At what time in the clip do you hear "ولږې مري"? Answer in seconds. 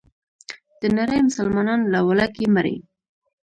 2.07-2.75